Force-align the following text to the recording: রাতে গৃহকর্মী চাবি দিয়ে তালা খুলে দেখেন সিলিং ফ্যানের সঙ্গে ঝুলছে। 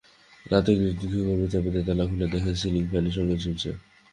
রাতে 0.45 0.71
গৃহকর্মী 1.01 1.47
চাবি 1.53 1.69
দিয়ে 1.73 1.85
তালা 1.87 2.03
খুলে 2.09 2.27
দেখেন 2.33 2.55
সিলিং 2.61 2.83
ফ্যানের 2.91 3.13
সঙ্গে 3.17 3.35
ঝুলছে। 3.43 3.69